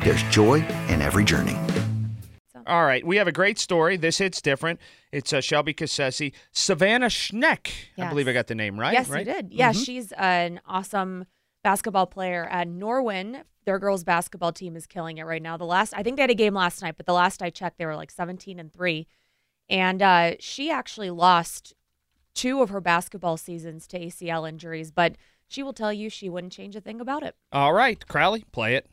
there's 0.00 0.22
joy 0.24 0.64
in 0.88 1.02
every 1.02 1.24
journey. 1.24 1.56
All 2.66 2.84
right, 2.84 3.04
we 3.06 3.16
have 3.16 3.26
a 3.26 3.32
great 3.32 3.58
story. 3.58 3.96
This 3.96 4.18
hits 4.18 4.42
different. 4.42 4.78
It's 5.10 5.32
uh, 5.32 5.40
Shelby 5.40 5.72
Cassesi, 5.72 6.32
Savannah 6.52 7.06
Schneck. 7.06 7.68
I 7.68 7.70
Yes. 7.96 8.10
believe 8.10 8.28
I 8.28 8.34
got 8.34 8.46
the 8.46 8.54
name 8.54 8.78
right. 8.78 8.92
Yes, 8.92 9.08
right? 9.08 9.26
you 9.26 9.32
did. 9.32 9.52
Yeah, 9.52 9.72
Mhm. 9.72 9.84
she's 9.86 10.12
an 10.12 10.60
awesome 10.66 11.24
basketball 11.64 12.06
player 12.06 12.44
at 12.50 12.68
Norwin. 12.68 13.42
Their 13.64 13.78
girls 13.78 14.04
basketball 14.04 14.52
team 14.52 14.76
is 14.76 14.86
killing 14.86 15.16
it 15.16 15.24
right 15.24 15.40
now. 15.42 15.56
The 15.56 15.64
last, 15.64 15.94
I 15.96 16.02
think 16.02 16.16
they 16.16 16.22
had 16.22 16.30
a 16.30 16.34
game 16.34 16.54
last 16.54 16.82
night, 16.82 16.94
but 16.98 17.06
the 17.06 17.12
last 17.14 17.42
I 17.42 17.48
checked, 17.48 17.78
they 17.78 17.86
were 17.86 17.96
like 17.96 18.10
17 18.10 18.58
and 18.58 18.70
three. 18.72 19.06
And 19.70 20.02
uh, 20.02 20.32
she 20.38 20.70
actually 20.70 21.10
lost 21.10 21.72
two 22.34 22.60
of 22.60 22.68
her 22.68 22.80
basketball 22.82 23.36
seasons 23.38 23.86
to 23.88 23.98
ACL 23.98 24.46
injuries, 24.46 24.90
but 24.90 25.16
she 25.48 25.62
will 25.62 25.72
tell 25.72 25.92
you 25.92 26.10
she 26.10 26.28
wouldn't 26.28 26.52
change 26.52 26.76
a 26.76 26.80
thing 26.82 27.00
about 27.00 27.22
it. 27.22 27.34
All 27.50 27.72
right, 27.72 28.06
Crowley, 28.08 28.44
play 28.52 28.74
it. 28.74 28.86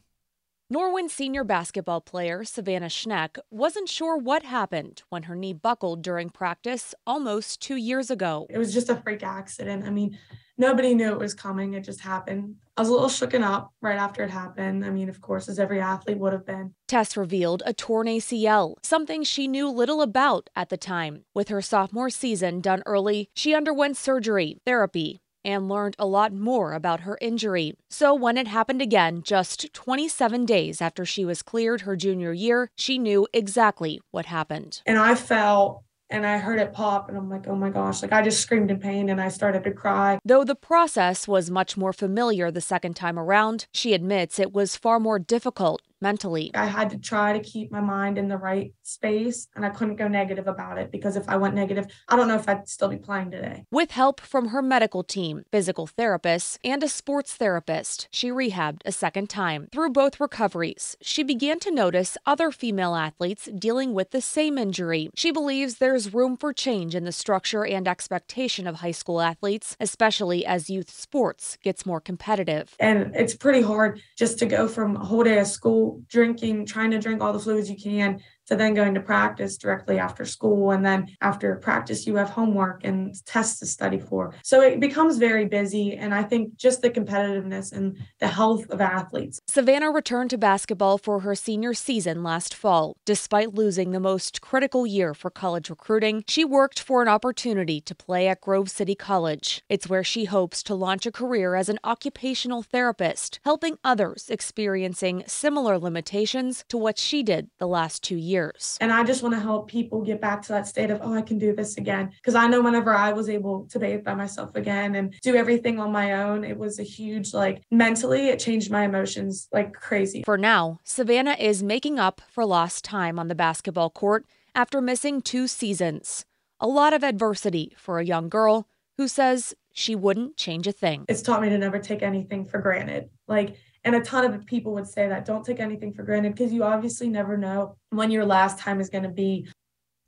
Norwin 0.74 1.08
senior 1.12 1.44
basketball 1.44 2.02
player 2.02 2.44
Savannah 2.44 2.88
Schneck 2.88 3.38
wasn't 3.52 3.88
sure 3.88 4.18
what 4.18 4.42
happened 4.42 5.04
when 5.10 5.24
her 5.24 5.36
knee 5.36 5.54
buckled 5.54 6.02
during 6.02 6.32
practice 6.32 6.96
almost 7.06 7.62
two 7.62 7.76
years 7.76 8.10
ago. 8.10 8.48
It 8.50 8.58
was 8.58 8.74
just 8.74 8.90
a 8.90 8.96
freak 8.96 9.22
accident. 9.22 9.86
I 9.86 9.92
mean, 9.92 10.18
nobody 10.58 10.96
knew 10.96 11.12
it 11.12 11.20
was 11.20 11.36
coming. 11.36 11.76
It 11.76 11.84
just 11.84 12.02
happened. 12.02 12.56
I 12.76 12.82
was 12.82 12.90
a 12.90 12.94
little 12.94 13.10
shooken 13.10 13.44
up 13.44 13.74
right 13.80 14.00
after 14.00 14.24
it 14.24 14.32
happened. 14.32 14.84
I 14.84 14.90
mean, 14.90 15.08
of 15.08 15.22
course, 15.22 15.48
as 15.48 15.60
every 15.60 15.80
athlete 15.80 16.18
would 16.18 16.34
have 16.34 16.48
been. 16.48 16.74
Tests 16.88 17.16
revealed 17.16 17.62
a 17.64 17.72
torn 17.72 18.08
ACL, 18.08 18.74
something 18.82 19.22
she 19.22 19.48
knew 19.48 19.70
little 19.70 20.02
about 20.02 20.50
at 20.56 20.70
the 20.70 20.78
time. 20.78 21.26
With 21.36 21.50
her 21.50 21.62
sophomore 21.62 22.10
season 22.10 22.60
done 22.60 22.82
early, 22.88 23.30
she 23.36 23.54
underwent 23.54 23.98
surgery, 23.98 24.58
therapy, 24.66 25.22
and 25.46 25.70
learned 25.70 25.96
a 25.98 26.06
lot 26.06 26.34
more 26.34 26.74
about 26.74 27.02
her 27.02 27.18
injury. 27.22 27.76
So 27.90 28.14
when 28.14 28.38
it 28.38 28.48
happened 28.48 28.82
again, 28.82 29.22
just 29.24 29.72
27 29.74 30.46
days 30.46 30.82
after 30.82 31.06
she 31.06 31.24
was 31.24 31.42
cleared 31.42 31.82
her 31.82 31.96
junior 31.96 32.34
year, 32.34 32.70
she 32.76 32.98
knew 32.98 33.28
exactly 33.32 34.02
what 34.12 34.26
happened. 34.26 34.82
And 34.86 34.98
I 34.98 35.16
fell 35.16 35.86
and 36.10 36.26
I 36.26 36.38
heard 36.38 36.60
it 36.60 36.74
pop 36.74 37.10
and 37.10 37.18
I'm 37.18 37.30
like, 37.30 37.48
oh 37.48 37.56
my 37.56 37.70
gosh, 37.70 38.02
like 38.02 38.12
I 38.12 38.22
just 38.22 38.42
screamed 38.42 38.70
in 38.70 38.80
pain 38.80 39.10
and 39.10 39.20
I 39.20 39.30
started 39.30 39.64
to 39.64 39.72
cry. 39.72 40.20
Though 40.24 40.44
the 40.44 40.56
process 40.56 41.28
was 41.28 41.50
much 41.50 41.78
more 41.78 41.94
familiar 41.94 42.52
the 42.52 42.62
second 42.62 42.96
time 42.96 43.18
around, 43.18 43.68
she 43.74 43.94
admits 43.94 44.40
it 44.40 44.54
was 44.54 44.76
far 44.76 45.00
more 45.00 45.20
difficult 45.20 45.82
mentally. 46.02 46.52
I 46.54 46.66
had 46.66 46.90
to 46.92 46.98
try 46.98 47.34
to 47.34 47.40
keep 47.40 47.72
my 47.72 47.82
mind 47.82 48.18
in 48.18 48.28
the 48.28 48.38
right 48.38 48.74
space 48.84 49.48
and 49.56 49.66
I 49.66 49.70
couldn't 49.70 49.96
go 49.96 50.08
negative 50.08 50.48
about 50.48 50.78
it 50.78 50.92
because 50.92 51.16
if 51.16 51.28
I 51.28 51.38
went 51.38 51.56
negative, 51.56 51.86
I 52.08 52.16
don't 52.16 52.28
know 52.28 52.36
if 52.36 52.48
I'd 52.48 52.68
still 52.68 52.90
be 52.90 52.98
playing 52.98 53.32
today. 53.32 53.66
With 53.72 53.92
help 53.92 54.20
from 54.20 54.50
her 54.50 54.62
medical 54.62 55.04
team, 55.04 55.44
physical 55.52 55.88
therapists, 55.88 56.58
and 56.64 56.84
a 56.84 56.90
sports 56.90 57.36
therapist, 57.36 58.08
she 58.12 58.30
rehabbed 58.30 58.82
a 58.86 58.92
second 58.92 59.30
time. 59.30 59.68
Through 59.72 59.92
both 59.92 60.20
recoveries, 60.20 60.98
she 61.02 61.24
began 61.24 61.60
to 61.60 61.72
notice 61.72 62.18
other 62.26 62.52
female 62.52 62.96
athletes 62.96 63.50
dealing 63.58 63.94
with 63.94 64.12
the 64.12 64.22
same 64.22 64.58
injury. 64.58 65.10
She 65.16 65.32
believes 65.32 65.76
there's 65.76 66.14
room 66.14 66.38
for 66.38 66.54
change 66.54 66.96
in 66.96 67.06
the 67.06 67.12
structure 67.12 67.66
and 67.66 67.88
expectation 67.88 68.68
of 68.68 68.76
high 68.76 68.92
school 68.92 69.22
athletes, 69.22 69.76
especially 69.80 70.46
as 70.46 70.70
youth 70.70 70.90
sports 70.90 71.58
gets 71.64 71.86
more 71.86 72.02
competitive. 72.02 72.76
And 72.80 73.16
it's 73.16 73.36
pretty 73.36 73.62
hard 73.62 74.02
just 74.18 74.40
to 74.40 74.46
go 74.46 74.68
from 74.68 74.96
a 74.96 75.06
whole 75.06 75.24
day 75.24 75.40
of 75.40 75.48
school 75.48 75.85
drinking, 76.08 76.66
trying 76.66 76.92
to 76.92 77.00
drink 77.00 77.22
all 77.22 77.34
the 77.34 77.40
fluids 77.40 77.70
you 77.70 77.78
can, 77.78 78.22
to 78.48 78.56
then 78.56 78.74
going 78.74 78.94
to 78.94 79.00
practice 79.00 79.58
directly 79.58 80.00
after 80.00 80.26
school. 80.26 80.72
And 80.72 80.86
then 80.86 81.16
after 81.22 81.56
practice, 81.56 82.06
you 82.06 82.16
have 82.16 82.30
homework 82.30 82.84
and 82.84 83.14
tests 83.26 83.60
to 83.60 83.66
study 83.66 84.00
for. 84.00 84.34
So 84.44 84.62
it 84.62 84.80
becomes 84.80 85.18
very 85.18 85.46
busy. 85.46 85.96
And 85.96 86.14
I 86.14 86.24
think 86.24 86.56
just 86.58 86.82
the 86.82 86.90
competitiveness 86.90 87.72
and 87.72 87.98
the 88.20 88.28
health 88.28 88.70
of 88.70 88.82
athletes. 88.82 89.40
Savannah 89.48 89.92
returned 89.92 90.30
to 90.32 90.38
basketball 90.38 90.98
for 90.98 91.22
her 91.22 91.36
senior 91.36 91.74
season 91.74 92.24
last 92.24 92.54
fall. 92.54 92.98
Despite 93.06 93.54
losing 93.54 93.92
the 93.92 94.00
most 94.00 94.42
critical 94.42 94.86
year 94.86 95.14
for 95.14 95.30
college 95.30 95.70
recruiting, 95.70 96.24
she 96.28 96.46
worked 96.46 96.80
for 96.80 97.02
an 97.02 97.08
opportunity 97.08 97.82
to 97.82 97.96
play 97.96 98.28
at 98.28 98.42
Grove 98.42 98.70
City 98.70 98.96
College. 98.96 99.64
It's 99.70 99.90
where 99.90 100.04
she 100.04 100.26
hopes 100.26 100.62
to 100.64 100.76
launch 100.76 101.06
a 101.06 101.12
career 101.12 101.56
as 101.56 101.70
an 101.70 101.80
occupational 101.84 102.62
therapist, 102.62 103.40
helping 103.44 103.78
others 103.84 104.30
experiencing 104.30 105.24
similar 105.28 105.78
limitations 105.78 106.64
to 106.70 106.78
what 106.78 107.00
she 107.00 107.24
did 107.24 107.50
the 107.58 107.68
last 107.68 108.04
two 108.04 108.18
years. 108.18 108.35
And 108.82 108.92
I 108.92 109.04
just 109.04 109.24
want 109.24 109.36
to 109.36 109.42
help 109.42 109.70
people 109.70 110.02
get 110.02 110.22
back 110.22 110.42
to 110.44 110.50
that 110.50 110.68
state 110.68 110.92
of, 110.92 111.00
oh, 111.02 111.14
I 111.14 111.22
can 111.22 111.38
do 111.38 111.56
this 111.56 111.78
again. 111.78 112.12
Because 112.16 112.36
I 112.36 112.48
know 112.48 112.62
whenever 112.62 112.94
I 112.94 113.12
was 113.14 113.30
able 113.30 113.68
to 113.68 113.80
bathe 113.80 114.04
by 114.04 114.14
myself 114.16 114.56
again 114.56 114.96
and 114.96 115.14
do 115.22 115.36
everything 115.36 115.80
on 115.80 115.92
my 115.92 116.24
own, 116.24 116.44
it 116.44 116.58
was 116.58 116.80
a 116.80 116.84
huge, 116.84 117.34
like, 117.34 117.64
mentally, 117.72 118.30
it 118.30 118.40
changed 118.40 118.72
my 118.72 118.84
emotions 118.84 119.48
like 119.52 119.74
crazy. 119.74 120.24
For 120.24 120.38
now, 120.38 120.80
Savannah 120.84 121.38
is 121.40 121.64
making 121.64 122.00
up 122.00 122.22
for 122.30 122.46
lost 122.46 122.84
time 122.84 123.20
on 123.20 123.28
the 123.28 123.36
basketball 123.36 123.90
court 123.90 124.26
after 124.54 124.82
missing 124.82 125.22
two 125.22 125.48
seasons. 125.48 126.26
A 126.60 126.68
lot 126.68 126.94
of 126.94 127.04
adversity 127.04 127.74
for 127.78 128.00
a 128.00 128.06
young 128.06 128.30
girl 128.30 128.68
who 128.98 129.08
says 129.08 129.54
she 129.74 129.94
wouldn't 129.94 130.38
change 130.38 130.68
a 130.68 130.72
thing. 130.72 131.06
It's 131.10 131.22
taught 131.22 131.42
me 131.42 131.50
to 131.50 131.58
never 131.58 131.80
take 131.80 132.02
anything 132.02 132.46
for 132.46 132.60
granted. 132.62 133.10
Like, 133.28 133.58
and 133.86 133.96
a 133.96 134.02
ton 134.02 134.26
of 134.26 134.46
people 134.46 134.74
would 134.74 134.88
say 134.88 135.08
that 135.08 135.24
don't 135.26 135.46
take 135.46 135.60
anything 135.62 135.94
for 135.94 136.04
granted 136.04 136.34
because 136.36 136.52
you 136.52 136.64
obviously 136.64 137.08
never 137.08 137.38
know 137.38 137.78
when 137.92 138.12
your 138.12 138.26
last 138.26 138.60
time 138.60 138.82
is 138.82 138.90
going 138.90 139.04
to 139.04 139.10
be. 139.10 139.48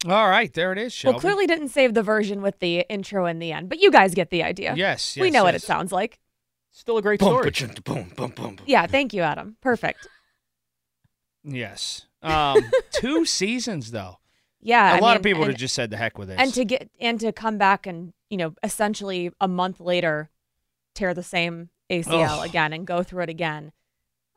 All 0.07 0.27
right, 0.29 0.51
there 0.53 0.71
it 0.73 0.77
is, 0.77 0.91
Shelby. 0.93 1.13
Well, 1.13 1.21
clearly 1.21 1.47
didn't 1.47 1.69
save 1.69 1.93
the 1.93 2.03
version 2.03 2.41
with 2.41 2.59
the 2.59 2.85
intro 2.89 3.25
in 3.25 3.39
the 3.39 3.51
end, 3.51 3.69
but 3.69 3.79
you 3.79 3.89
guys 3.91 4.13
get 4.13 4.29
the 4.29 4.43
idea. 4.43 4.73
Yes, 4.75 5.15
yes 5.15 5.21
we 5.21 5.27
yes, 5.27 5.33
know 5.33 5.43
what 5.43 5.55
it 5.55 5.61
sounds 5.61 5.91
like. 5.91 6.19
Still 6.71 6.97
a 6.97 7.01
great 7.01 7.19
Boom, 7.19 7.29
story. 7.51 7.71
boom, 7.83 8.11
boom, 8.13 8.13
boom, 8.15 8.31
boom. 8.35 8.57
Yeah, 8.67 8.85
thank 8.85 9.13
you, 9.13 9.21
Adam. 9.23 9.57
Perfect. 9.61 10.07
Yes. 11.43 12.05
Um, 12.21 12.59
two 12.91 13.25
seasons 13.25 13.91
though. 13.91 14.17
Yeah, 14.61 14.93
A 14.93 14.97
I 14.97 14.99
lot 14.99 15.09
mean, 15.09 15.17
of 15.17 15.23
people 15.23 15.39
would 15.41 15.49
have 15.49 15.57
just 15.57 15.75
said 15.75 15.89
the 15.91 15.97
heck 15.97 16.17
with 16.17 16.29
it. 16.29 16.39
and 16.39 16.53
to 16.53 16.65
get 16.65 16.89
and 16.99 17.19
to 17.19 17.31
come 17.31 17.57
back 17.57 17.87
and 17.87 18.11
you 18.29 18.37
know 18.37 18.53
essentially 18.63 19.31
a 19.39 19.47
month 19.47 19.79
later 19.79 20.29
tear 20.93 21.13
the 21.13 21.23
same 21.23 21.69
ACL 21.89 22.43
again 22.45 22.73
and 22.73 22.85
go 22.85 23.03
through 23.03 23.23
it 23.23 23.29
again. 23.29 23.71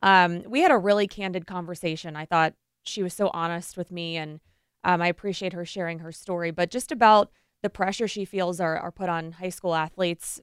Um, 0.02 0.44
we 0.46 0.60
had 0.60 0.70
a 0.70 0.78
really 0.78 1.06
candid 1.06 1.46
conversation. 1.46 2.16
I 2.16 2.24
thought 2.24 2.54
she 2.82 3.02
was 3.02 3.12
so 3.12 3.30
honest 3.34 3.76
with 3.76 3.90
me, 3.90 4.16
and 4.16 4.40
um, 4.84 5.02
I 5.02 5.08
appreciate 5.08 5.52
her 5.52 5.64
sharing 5.64 5.98
her 5.98 6.12
story. 6.12 6.50
But 6.50 6.70
just 6.70 6.90
about 6.90 7.30
the 7.62 7.70
pressure 7.70 8.08
she 8.08 8.24
feels 8.24 8.60
are 8.60 8.78
are 8.78 8.92
put 8.92 9.08
on 9.08 9.32
high 9.32 9.50
school 9.50 9.74
athletes 9.74 10.40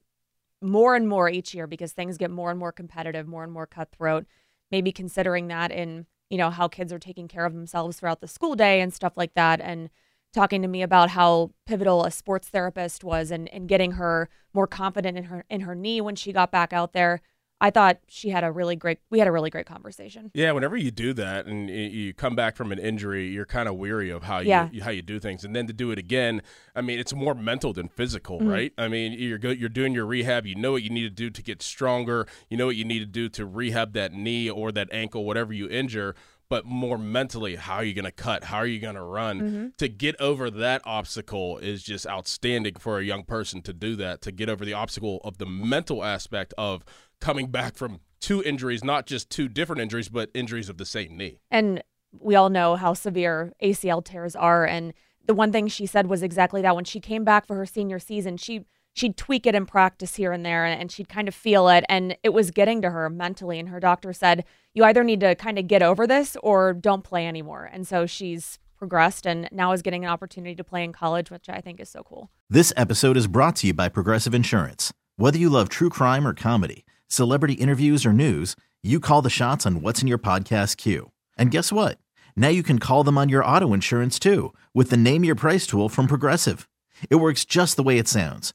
more 0.60 0.94
and 0.94 1.08
more 1.08 1.28
each 1.28 1.54
year 1.54 1.66
because 1.66 1.92
things 1.92 2.18
get 2.18 2.30
more 2.30 2.50
and 2.50 2.58
more 2.58 2.72
competitive, 2.72 3.26
more 3.26 3.44
and 3.44 3.52
more 3.52 3.66
cutthroat. 3.66 4.26
Maybe 4.70 4.92
considering 4.92 5.48
that 5.48 5.72
in 5.72 6.06
you 6.30 6.38
know 6.38 6.50
how 6.50 6.68
kids 6.68 6.92
are 6.92 6.98
taking 6.98 7.26
care 7.26 7.46
of 7.46 7.54
themselves 7.54 7.98
throughout 7.98 8.20
the 8.20 8.28
school 8.28 8.54
day 8.54 8.80
and 8.80 8.92
stuff 8.92 9.14
like 9.16 9.34
that, 9.34 9.60
and 9.60 9.90
talking 10.32 10.62
to 10.62 10.68
me 10.68 10.82
about 10.82 11.10
how 11.10 11.50
pivotal 11.66 12.04
a 12.04 12.10
sports 12.10 12.48
therapist 12.48 13.02
was 13.04 13.30
and, 13.30 13.48
and 13.52 13.68
getting 13.68 13.92
her 13.92 14.28
more 14.52 14.66
confident 14.66 15.16
in 15.18 15.24
her 15.24 15.44
in 15.50 15.60
her 15.62 15.74
knee 15.74 16.00
when 16.00 16.16
she 16.16 16.32
got 16.32 16.50
back 16.50 16.72
out 16.72 16.92
there. 16.92 17.20
I 17.60 17.70
thought 17.70 17.98
she 18.06 18.28
had 18.28 18.44
a 18.44 18.52
really 18.52 18.76
great 18.76 19.00
we 19.10 19.18
had 19.18 19.26
a 19.26 19.32
really 19.32 19.50
great 19.50 19.66
conversation. 19.66 20.30
Yeah, 20.32 20.52
whenever 20.52 20.76
you 20.76 20.92
do 20.92 21.12
that 21.14 21.46
and 21.46 21.68
you 21.68 22.14
come 22.14 22.36
back 22.36 22.54
from 22.54 22.70
an 22.70 22.78
injury, 22.78 23.26
you're 23.28 23.46
kind 23.46 23.68
of 23.68 23.74
weary 23.74 24.10
of 24.10 24.22
how 24.22 24.38
you 24.38 24.50
Yeah. 24.50 24.68
how 24.82 24.90
you 24.92 25.02
do 25.02 25.18
things, 25.18 25.44
and 25.44 25.56
then 25.56 25.66
to 25.66 25.72
do 25.72 25.90
it 25.90 25.98
again, 25.98 26.42
I 26.76 26.82
mean, 26.82 27.00
it's 27.00 27.12
more 27.12 27.34
mental 27.34 27.72
than 27.72 27.88
physical, 27.88 28.38
Mhm. 28.40 28.48
right? 28.52 28.72
I 28.78 28.86
mean, 28.86 29.12
you're 29.14 29.38
go, 29.38 29.50
you're 29.50 29.68
doing 29.68 29.92
your 29.92 30.06
rehab. 30.06 30.46
You 30.46 30.54
know 30.54 30.70
what 30.70 30.84
you 30.84 30.90
need 30.90 31.02
to 31.02 31.10
do 31.10 31.30
to 31.30 31.42
get 31.42 31.60
stronger. 31.60 32.28
You 32.48 32.56
know 32.56 32.66
what 32.66 32.76
you 32.76 32.84
need 32.84 33.00
to 33.00 33.06
do 33.06 33.28
to 33.30 33.44
rehab 33.44 33.92
that 33.94 34.12
knee 34.12 34.48
or 34.48 34.70
that 34.70 34.88
ankle, 34.92 35.24
whatever 35.24 35.52
you 35.52 35.68
injure. 35.68 36.14
But 36.48 36.64
more 36.64 36.98
mentally, 36.98 37.56
how 37.56 37.76
are 37.76 37.84
you 37.84 37.94
going 37.94 38.04
to 38.04 38.10
cut? 38.10 38.44
How 38.44 38.58
are 38.58 38.66
you 38.66 38.80
going 38.80 38.94
to 38.94 39.02
run? 39.02 39.40
Mm-hmm. 39.40 39.66
To 39.78 39.88
get 39.88 40.18
over 40.20 40.50
that 40.50 40.82
obstacle 40.84 41.58
is 41.58 41.82
just 41.82 42.06
outstanding 42.06 42.76
for 42.76 42.98
a 42.98 43.04
young 43.04 43.24
person 43.24 43.62
to 43.62 43.72
do 43.72 43.96
that, 43.96 44.22
to 44.22 44.32
get 44.32 44.48
over 44.48 44.64
the 44.64 44.72
obstacle 44.72 45.20
of 45.24 45.38
the 45.38 45.46
mental 45.46 46.02
aspect 46.02 46.54
of 46.56 46.84
coming 47.20 47.50
back 47.50 47.76
from 47.76 48.00
two 48.20 48.42
injuries, 48.42 48.82
not 48.82 49.06
just 49.06 49.30
two 49.30 49.48
different 49.48 49.82
injuries, 49.82 50.08
but 50.08 50.30
injuries 50.34 50.68
of 50.68 50.78
the 50.78 50.86
same 50.86 51.16
knee. 51.16 51.40
And 51.50 51.82
we 52.18 52.34
all 52.34 52.48
know 52.48 52.76
how 52.76 52.94
severe 52.94 53.52
ACL 53.62 54.04
tears 54.04 54.34
are. 54.34 54.64
And 54.64 54.94
the 55.26 55.34
one 55.34 55.52
thing 55.52 55.68
she 55.68 55.86
said 55.86 56.06
was 56.06 56.22
exactly 56.22 56.62
that 56.62 56.74
when 56.74 56.84
she 56.84 57.00
came 57.00 57.24
back 57.24 57.46
for 57.46 57.56
her 57.56 57.66
senior 57.66 57.98
season, 57.98 58.38
she 58.38 58.64
she'd 58.94 59.16
tweak 59.16 59.46
it 59.46 59.54
in 59.54 59.66
practice 59.66 60.16
here 60.16 60.32
and 60.32 60.44
there 60.44 60.64
and 60.64 60.90
she'd 60.90 61.08
kind 61.08 61.28
of 61.28 61.34
feel 61.34 61.68
it 61.68 61.84
and 61.88 62.16
it 62.22 62.30
was 62.30 62.50
getting 62.50 62.82
to 62.82 62.90
her 62.90 63.08
mentally 63.08 63.58
and 63.58 63.68
her 63.68 63.80
doctor 63.80 64.12
said 64.12 64.44
you 64.74 64.84
either 64.84 65.04
need 65.04 65.20
to 65.20 65.34
kind 65.34 65.58
of 65.58 65.66
get 65.66 65.82
over 65.82 66.06
this 66.06 66.36
or 66.42 66.72
don't 66.72 67.04
play 67.04 67.26
anymore 67.26 67.68
and 67.72 67.86
so 67.86 68.06
she's 68.06 68.58
progressed 68.76 69.26
and 69.26 69.48
now 69.50 69.72
is 69.72 69.82
getting 69.82 70.04
an 70.04 70.10
opportunity 70.10 70.54
to 70.54 70.64
play 70.64 70.82
in 70.84 70.92
college 70.92 71.30
which 71.30 71.48
i 71.48 71.60
think 71.60 71.80
is 71.80 71.88
so 71.88 72.02
cool 72.02 72.30
This 72.50 72.72
episode 72.76 73.16
is 73.16 73.26
brought 73.26 73.56
to 73.56 73.66
you 73.68 73.74
by 73.74 73.88
Progressive 73.88 74.34
Insurance. 74.34 74.92
Whether 75.16 75.38
you 75.38 75.50
love 75.50 75.68
true 75.68 75.90
crime 75.90 76.26
or 76.26 76.32
comedy, 76.32 76.84
celebrity 77.08 77.54
interviews 77.54 78.06
or 78.06 78.12
news, 78.12 78.54
you 78.82 79.00
call 79.00 79.20
the 79.20 79.28
shots 79.30 79.66
on 79.66 79.82
what's 79.82 80.00
in 80.00 80.08
your 80.08 80.18
podcast 80.18 80.76
queue. 80.76 81.10
And 81.36 81.50
guess 81.50 81.70
what? 81.72 81.98
Now 82.36 82.48
you 82.48 82.62
can 82.62 82.78
call 82.78 83.04
them 83.04 83.18
on 83.18 83.28
your 83.28 83.44
auto 83.44 83.74
insurance 83.74 84.18
too 84.18 84.54
with 84.72 84.90
the 84.90 84.96
Name 84.96 85.24
Your 85.24 85.34
Price 85.34 85.66
tool 85.66 85.88
from 85.88 86.06
Progressive. 86.06 86.68
It 87.10 87.16
works 87.16 87.44
just 87.44 87.76
the 87.76 87.82
way 87.82 87.98
it 87.98 88.08
sounds. 88.08 88.54